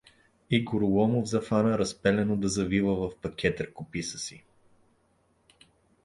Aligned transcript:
И 0.49 0.59
Гороломов 0.65 1.25
зафана 1.27 1.77
разпалено 1.79 2.37
да 2.37 2.47
завива 2.49 2.95
в 3.09 3.15
пакет 3.17 3.61
ръкописа 3.61 4.17
си. 4.17 4.43